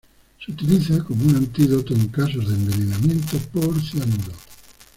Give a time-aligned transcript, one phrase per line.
[0.43, 4.33] Se utiliza como un antídoto en casos de envenenamiento por cianuro.